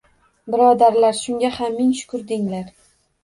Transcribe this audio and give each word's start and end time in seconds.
Birodarlar! 0.53 1.17
Shunga 1.19 1.51
ham 1.57 1.77
ming 1.81 1.91
shukr 1.99 2.23
denglar 2.33 2.73